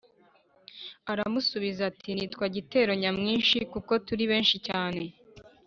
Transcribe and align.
aramusubiza 1.11 1.81
ati, 1.91 2.09
“nitwa 2.13 2.45
giteronyamwinshi, 2.55 3.57
kuko 3.71 3.91
turi 4.05 4.23
benshi 4.31 4.55
cyane 4.67 5.03